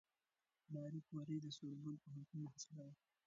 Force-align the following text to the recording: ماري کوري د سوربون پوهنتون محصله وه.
ماري 0.73 0.99
کوري 1.09 1.37
د 1.41 1.45
سوربون 1.57 1.95
پوهنتون 2.03 2.39
محصله 2.43 2.83
وه. 2.87 2.95